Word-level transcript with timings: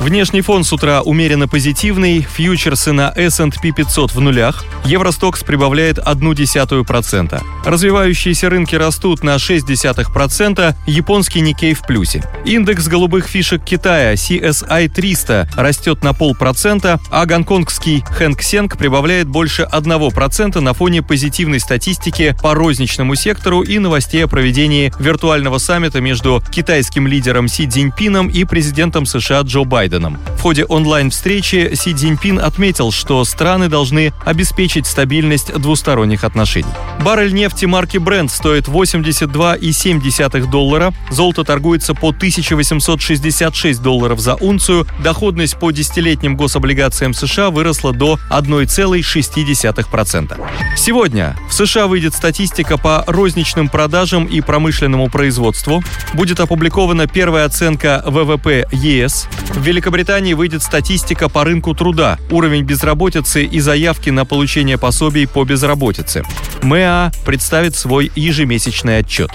Внешний 0.00 0.42
фон 0.42 0.62
с 0.62 0.72
утра 0.72 1.02
умеренно 1.02 1.48
позитивный, 1.48 2.22
фьючерсы 2.22 2.92
на 2.92 3.12
S&P 3.16 3.72
500 3.72 4.14
в 4.14 4.20
нулях, 4.20 4.64
Евростокс 4.84 5.42
прибавляет 5.42 5.98
0,1%. 5.98 7.42
Развивающиеся 7.64 8.48
рынки 8.48 8.76
растут 8.76 9.24
на 9.24 9.34
0,6%, 9.34 10.74
японский 10.86 11.40
Никей 11.40 11.74
в 11.74 11.82
плюсе. 11.82 12.22
Индекс 12.44 12.86
голубых 12.86 13.26
фишек 13.26 13.64
Китая 13.64 14.14
CSI 14.14 14.88
300 14.88 15.50
растет 15.56 16.04
на 16.04 16.14
полпроцента, 16.14 17.00
а 17.10 17.26
гонконгский 17.26 18.04
Хэнк 18.08 18.40
Сенг 18.40 18.78
прибавляет 18.78 19.26
больше 19.26 19.68
1% 19.70 20.60
на 20.60 20.74
фоне 20.74 21.02
позитивной 21.02 21.58
статистики 21.58 22.36
по 22.40 22.54
розничному 22.54 23.16
сектору 23.16 23.62
и 23.62 23.80
новостей 23.80 24.24
о 24.24 24.28
проведении 24.28 24.92
виртуального 25.00 25.58
саммита 25.58 26.00
между 26.00 26.40
китайским 26.52 27.08
лидером 27.08 27.48
Си 27.48 27.66
Цзиньпином 27.68 28.28
и 28.28 28.44
президентом 28.44 29.04
США 29.04 29.40
Джо 29.40 29.64
Байденом. 29.64 29.87
Байденом. 29.88 30.18
В 30.36 30.42
ходе 30.42 30.64
онлайн-встречи 30.64 31.74
Си 31.74 31.94
Цзиньпин 31.94 32.38
отметил, 32.38 32.92
что 32.92 33.24
страны 33.24 33.68
должны 33.68 34.12
обеспечить 34.24 34.86
стабильность 34.86 35.52
двусторонних 35.52 36.24
отношений. 36.24 36.68
Баррель 37.00 37.34
нефти 37.34 37.64
марки 37.64 37.96
Brent 37.96 38.28
стоит 38.28 38.68
82,7 38.68 40.50
доллара, 40.50 40.92
золото 41.10 41.44
торгуется 41.44 41.94
по 41.94 42.10
1866 42.10 43.82
долларов 43.82 44.20
за 44.20 44.34
унцию, 44.36 44.86
доходность 45.02 45.58
по 45.58 45.70
десятилетним 45.70 46.36
гособлигациям 46.36 47.14
США 47.14 47.50
выросла 47.50 47.92
до 47.92 48.18
1,6%. 48.30 50.40
Сегодня 50.76 51.36
в 51.48 51.54
США 51.54 51.86
выйдет 51.86 52.14
статистика 52.14 52.78
по 52.78 53.04
розничным 53.06 53.68
продажам 53.68 54.26
и 54.26 54.40
промышленному 54.40 55.08
производству, 55.08 55.82
будет 56.14 56.40
опубликована 56.40 57.06
первая 57.06 57.46
оценка 57.46 58.02
ВВП 58.06 58.66
ЕС, 58.72 59.28
в 59.48 59.62
Великобритании 59.78 60.32
выйдет 60.32 60.64
статистика 60.64 61.28
по 61.28 61.44
рынку 61.44 61.72
труда, 61.72 62.18
уровень 62.32 62.64
безработицы 62.64 63.44
и 63.44 63.60
заявки 63.60 64.10
на 64.10 64.24
получение 64.24 64.76
пособий 64.76 65.28
по 65.28 65.44
безработице. 65.44 66.24
МЭА 66.62 67.12
представит 67.24 67.76
свой 67.76 68.10
ежемесячный 68.16 68.98
отчет. 68.98 69.30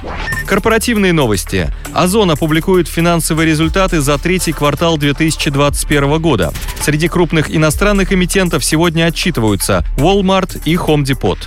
Корпоративные 0.45 1.13
новости. 1.13 1.73
Озон 1.93 2.31
опубликует 2.31 2.89
финансовые 2.89 3.47
результаты 3.47 4.01
за 4.01 4.17
третий 4.17 4.51
квартал 4.51 4.97
2021 4.97 6.21
года. 6.21 6.51
Среди 6.81 7.07
крупных 7.07 7.49
иностранных 7.49 8.11
эмитентов 8.11 8.65
сегодня 8.65 9.05
отчитываются 9.05 9.85
Walmart 9.95 10.61
и 10.65 10.75
Home 10.75 11.05
Depot. 11.05 11.39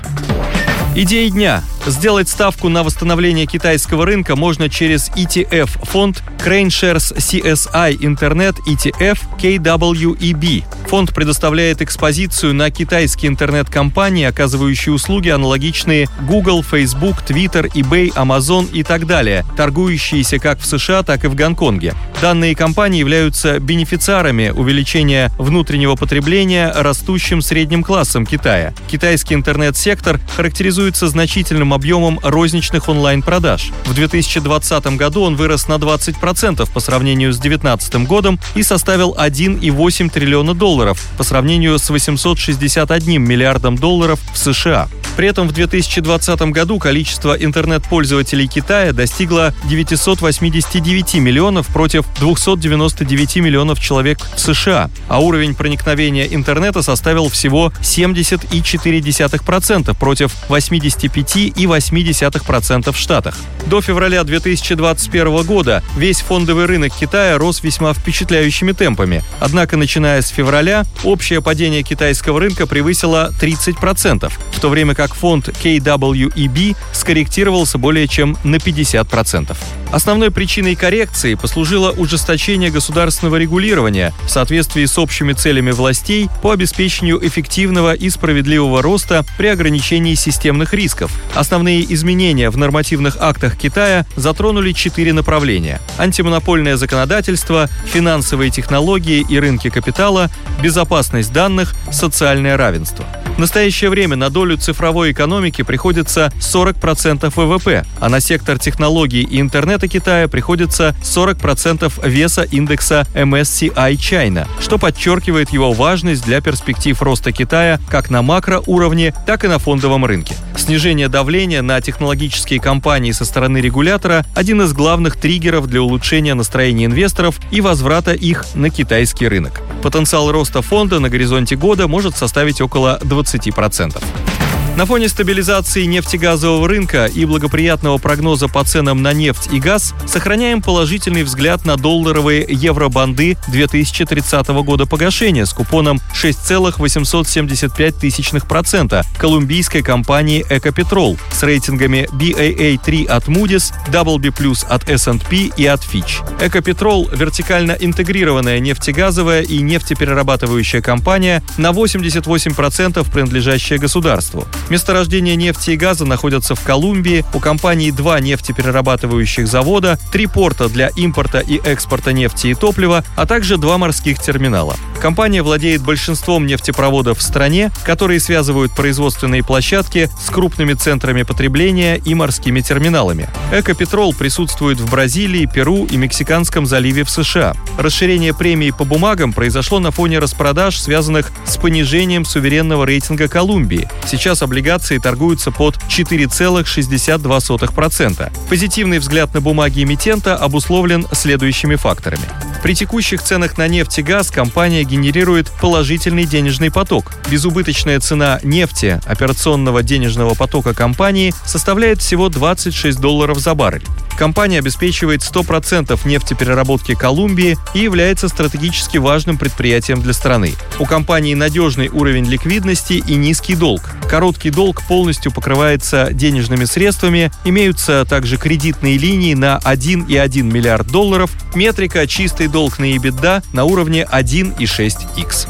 Идеи 0.95 1.29
дня. 1.29 1.63
Сделать 1.87 2.29
ставку 2.29 2.69
на 2.69 2.83
восстановление 2.83 3.47
китайского 3.47 4.07
рынка 4.07 4.35
можно 4.35 4.69
через 4.69 5.09
ETF 5.11 5.87
фонд 5.87 6.21
Crane 6.45 6.67
Shares 6.67 7.17
CSI 7.17 7.99
Internet 7.99 8.57
ETF 8.67 9.19
KWEB. 9.39 10.65
Фонд 10.89 11.15
предоставляет 11.15 11.83
экспозицию 11.83 12.55
на 12.55 12.71
китайские 12.73 13.31
интернет-компании, 13.31 14.25
оказывающие 14.25 14.93
услуги 14.93 15.29
аналогичные 15.29 16.09
Google, 16.29 16.65
Facebook, 16.65 17.19
Twitter, 17.27 17.71
eBay, 17.73 18.13
Amazon 18.15 18.69
и 18.73 18.83
так 18.83 19.07
далее, 19.07 19.45
торгующиеся 19.57 20.39
как 20.41 20.59
в 20.61 20.67
США, 20.67 21.05
так 21.05 21.25
и 21.25 21.29
в 21.29 21.37
Гонконге. 21.37 21.95
Данные 22.21 22.57
компании 22.57 22.99
являются 22.99 23.61
бенефициарами 23.61 24.51
увеличения 24.51 25.31
внутреннего 25.39 25.95
потребления 25.95 26.73
растущим 26.75 27.43
средним 27.43 27.85
классом 27.85 28.27
Китая. 28.27 28.73
Китайский 28.89 29.35
интернет-сектор 29.35 30.21
характеризуется 30.37 31.09
значительным 31.09 31.73
объемом 31.77 32.19
розничных 32.25 32.89
онлайн-продаж. 32.89 33.71
В 33.85 33.95
2020 33.95 34.87
году 34.97 35.23
он 35.23 35.37
вырос 35.37 35.69
на 35.69 35.75
20% 35.75 36.69
по 36.73 36.81
сравнению 36.81 37.33
с 37.33 37.39
2019 37.39 38.07
годом 38.09 38.41
и 38.57 38.65
составил 38.65 39.15
1,8 39.17 40.11
триллиона 40.11 40.55
долларов 40.55 41.01
по 41.17 41.23
сравнению 41.23 41.79
с 41.79 41.89
861 41.89 43.23
миллиардом 43.23 43.77
долларов 43.77 44.19
в 44.35 44.39
США. 44.39 44.89
При 45.17 45.29
этом 45.29 45.49
в 45.49 45.53
2020 45.53 46.41
году 46.53 46.79
количество 46.79 47.35
интернет-пользователей 47.35 48.47
Китая 48.47 48.93
достигло 48.93 49.55
989 49.65 51.15
миллионов 51.15 51.69
против 51.69 52.05
299 52.21 53.37
миллионов 53.37 53.81
человек 53.81 54.19
в 54.35 54.39
США, 54.39 54.91
а 55.09 55.21
уровень 55.21 55.55
проникновения 55.55 56.27
интернета 56.27 56.83
составил 56.83 57.31
всего 57.31 57.73
70,4% 57.81 59.97
против 59.99 60.33
85,8% 60.49 62.93
в 62.93 62.99
Штатах. 62.99 63.39
До 63.67 63.81
февраля 63.81 64.23
2021 64.23 65.45
года 65.45 65.83
весь 65.97 66.21
фондовый 66.21 66.67
рынок 66.67 66.93
Китая 66.93 67.39
рос 67.39 67.63
весьма 67.63 67.95
впечатляющими 67.95 68.73
темпами. 68.73 69.25
Однако, 69.41 69.79
начиная 69.79 70.21
с 70.21 70.29
февраля, 70.29 70.85
общее 71.05 71.41
падение 71.41 71.83
китайского 71.83 72.39
рынка 72.39 72.67
превысило 72.67 73.33
30%, 73.41 74.31
в 74.53 74.61
то 74.61 74.69
время 74.69 74.95
как 74.95 75.06
фонд 75.15 75.49
KWEB 75.49 76.77
скорректировался 76.93 77.79
более 77.79 78.09
чем 78.09 78.37
на 78.45 78.57
50%. 78.57 79.57
Основной 79.93 80.31
причиной 80.31 80.75
коррекции 80.75 81.35
послужило 81.35 81.93
ужесточение 81.93 82.71
государственного 82.71 83.37
регулирования 83.37 84.13
в 84.25 84.31
соответствии 84.31 84.85
с 84.85 84.99
общими 84.99 85.33
целями 85.33 85.71
властей 85.71 86.29
по 86.43 86.51
обеспечению 86.51 87.25
эффективного 87.27 87.95
и 87.95 88.11
справедливого 88.11 88.83
роста 88.83 89.25
при 89.39 89.47
ограничении 89.47 90.15
системных 90.15 90.75
рисков. 90.75 91.13
Основные 91.35 91.93
изменения 91.95 92.51
в 92.51 92.57
нормативных 92.57 93.17
актах 93.21 93.57
Китая 93.57 94.07
затронули 94.17 94.73
четыре 94.73 95.13
направления– 95.13 95.81
антимонопольное 95.99 96.77
законодательство, 96.77 97.69
финансовые 97.87 98.51
технологии 98.51 99.25
и 99.29 99.39
рынки 99.39 99.71
капитала, 99.71 100.31
безопасность 100.63 101.33
данных, 101.33 101.75
социальное 101.91 102.57
равенство– 102.57 103.05
в 103.37 103.39
настоящее 103.39 103.91
время 103.91 104.17
на 104.17 104.31
долю 104.31 104.57
цифровой 104.57 105.13
экономики 105.13 105.63
приходится 105.63 106.33
40% 106.41 107.31
ВВП, 107.37 107.85
а 108.01 108.09
на 108.09 108.21
сектор 108.21 108.59
технологий 108.59 109.23
и 109.23 109.41
интернета 109.41 109.89
Китая 109.89 110.27
приходится 110.27 110.97
40% 111.03 112.09
веса 112.09 112.43
индекса 112.43 113.07
MSCI 113.15 113.93
China, 113.97 114.49
что 114.61 114.79
подчеркивает 114.79 115.51
его 115.51 115.73
важность 115.73 116.25
для 116.25 116.41
перспектив 116.41 117.01
роста 117.03 117.31
Китая 117.31 117.79
как 117.91 118.09
на 118.09 118.23
макроуровне, 118.23 119.15
так 119.27 119.45
и 119.45 119.49
на 119.49 119.59
фондовом 119.59 120.07
рынке. 120.07 120.35
Снижение 120.57 121.09
давления 121.09 121.61
на 121.61 121.81
технологические 121.83 122.61
компании 122.61 123.13
со 123.13 123.27
стороны 123.27 123.59
регулятора– 123.59 124.25
один 124.35 124.63
из 124.63 124.73
главных 124.73 125.17
триггеров 125.17 125.67
для 125.67 125.83
улучшения 125.83 126.35
настроения 126.35 126.87
инвесторов 126.87 127.39
и 127.51 127.61
возврата 127.61 128.15
их 128.15 128.47
на 128.55 128.71
китайский 128.71 129.29
рынок. 129.29 129.61
Потенциал 129.87 130.33
роста 130.33 130.63
фонда 130.63 130.99
на 130.99 131.09
горизонте 131.09 131.55
года 131.55 131.87
может 131.87 132.17
составить 132.17 132.61
около 132.61 132.99
20%. 133.03 134.36
На 134.77 134.85
фоне 134.85 135.09
стабилизации 135.09 135.85
нефтегазового 135.85 136.69
рынка 136.69 137.07
и 137.07 137.25
благоприятного 137.25 137.97
прогноза 137.97 138.47
по 138.47 138.63
ценам 138.63 139.03
на 139.03 139.15
нефть 139.15 139.49
и 139.51 139.59
газ 139.59 139.95
сохраняем 140.07 140.61
положительный 140.61 141.23
взгляд 141.23 141.65
на 141.65 141.79
долларовые 141.79 142.45
евробанды 142.47 143.39
2030 143.49 144.49
года 144.49 144.85
погашения 144.85 145.47
с 145.47 145.55
купоном 145.55 145.99
6,875% 146.15 149.07
колумбийской 149.17 149.83
компании 149.83 150.45
«Экопетрол» 150.51 151.17
с 151.33 151.43
рейтингами 151.43 152.07
BAA3 152.13 153.07
от 153.07 153.29
Moody's, 153.29 153.73
WB+, 153.89 154.67
от 154.69 154.91
S&P 154.91 155.53
и 155.57 155.65
от 155.65 155.81
Fitch. 155.81 156.23
«Экопетрол»— 156.39 157.09
вертикально 157.15 157.73
интегрированная 157.73 158.61
нефтегазовая 158.61 159.41
и 159.41 159.63
нефтеперерабатывающая 159.63 160.83
компания 160.83 161.43
на 161.57 161.71
88% 161.71 163.11
принадлежащая 163.11 163.79
государству. 163.79 164.47
Месторождения 164.69 165.37
нефти 165.37 165.71
и 165.71 165.77
газа 165.77 166.05
находятся 166.05 166.55
в 166.55 166.61
Колумбии, 166.63 167.25
у 167.35 167.39
компании 167.39 167.91
два 167.91 168.19
нефтеперерабатывающих 168.21 169.47
завода, 169.47 169.99
три 170.11 170.27
порта 170.27 170.69
для 170.69 170.89
импорта 170.89 171.39
и 171.39 171.59
экспорта 171.65 172.13
нефти 172.13 172.49
и 172.49 172.55
топлива, 172.55 173.05
а 173.15 173.27
также 173.27 173.59
два 173.59 173.79
морских 173.79 174.21
терминала. 174.21 174.77
Компания 175.01 175.43
владеет 175.43 175.83
большинством 175.83 176.47
нефтепроводов 176.47 177.19
в 177.19 177.23
стране, 177.23 177.71
которые 177.85 178.19
связывают 178.19 178.73
производственные 178.75 179.45
площадки 179.45 180.11
с 180.21 180.31
крупными 180.31 180.73
центрами 180.73 181.23
потребления 181.23 181.97
и 181.97 182.15
морскими 182.15 182.61
терминалами. 182.61 183.29
Экопетрол 183.53 184.15
присутствует 184.15 184.81
в 184.81 184.91
Бразилии, 184.91 185.47
Перу 185.47 185.85
и 185.85 185.97
Мексиканском 185.97 186.67
заливе 186.67 187.05
в 187.05 187.11
США. 187.11 187.55
Расширение 187.79 188.35
премии 188.35 188.71
по 188.71 188.85
бумагам 188.85 189.33
произошло 189.33 189.79
на 189.79 189.93
фоне 189.93 190.19
распродаж, 190.19 190.77
связанных 190.81 191.31
с 191.45 191.57
понижением 191.57 192.25
суверенного 192.25 192.85
рейтинга 192.85 193.29
Колумбии. 193.29 193.89
Сейчас 194.07 194.43
облигации 194.57 194.97
торгуются 194.97 195.51
под 195.51 195.77
4,62%. 195.77 198.33
Позитивный 198.49 198.99
взгляд 198.99 199.35
на 199.35 199.43
бумаги 199.43 199.83
эмитента 199.83 200.35
обусловлен 200.35 201.07
следующими 201.13 201.75
факторами. 201.75 202.56
При 202.67 202.75
текущих 202.75 203.23
ценах 203.23 203.59
на 203.59 203.69
нефть 203.69 204.01
и 204.01 204.03
газ 204.03 204.33
компания 204.33 204.83
генерирует 204.83 205.53
положительный 205.61 206.25
денежный 206.25 206.73
поток. 206.73 207.13
Безубыточная 207.31 208.01
цена 208.01 208.41
нефти 208.43 209.01
операционного 209.07 209.85
денежного 209.85 210.35
потока 210.35 210.75
компании 210.75 211.33
составляет 211.45 212.01
всего 212.01 212.29
26 212.29 212.99
долларов 212.99 213.39
за 213.39 213.55
баррель. 213.55 213.85
Компания 214.19 214.59
обеспечивает 214.59 215.21
100% 215.21 215.97
нефтепереработки 216.09 216.95
Колумбии 216.95 217.57
и 217.75 217.81
является 217.81 218.29
стратегически 218.29 218.97
важным 218.97 219.37
предприятием 219.37 220.01
для 220.01 220.15
страны. 220.15 220.55
У 220.81 220.87
компании 220.87 221.35
надежный 221.35 221.89
уровень 221.89 222.25
ликвидности 222.25 222.95
и 222.95 223.15
низкий 223.15 223.55
долг. 223.55 223.91
Короткий 224.09 224.51
долг 224.51 224.83
полностью 224.89 225.33
покрывается 225.33 226.09
денежными 226.13 226.65
средствами, 226.65 227.31
имеются 227.45 228.07
также 228.09 228.39
кредитные 228.39 228.97
линии 228.97 229.35
на 229.35 229.61
1,1 229.65 230.43
миллиард 230.43 230.87
долларов, 230.89 231.31
метрика 231.55 232.07
чистый 232.07 232.49
долг 232.57 232.79
на 232.79 232.87
EBITDA 232.87 233.43
на 233.53 233.65
уровне 233.65 234.09
1,6x. 234.11 235.47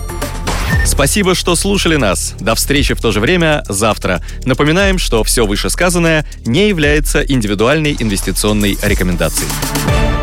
Спасибо, 0.84 1.36
что 1.36 1.54
слушали 1.54 1.94
нас. 1.94 2.34
До 2.40 2.56
встречи 2.56 2.94
в 2.94 3.00
то 3.00 3.12
же 3.12 3.20
время 3.20 3.62
завтра. 3.68 4.24
Напоминаем, 4.44 4.98
что 4.98 5.22
все 5.22 5.46
вышесказанное 5.46 6.26
не 6.44 6.68
является 6.68 7.22
индивидуальной 7.22 7.94
инвестиционной 7.96 8.76
рекомендацией. 8.82 10.15